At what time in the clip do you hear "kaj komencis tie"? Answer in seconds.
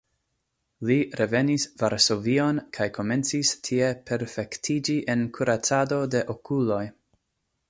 2.77-3.93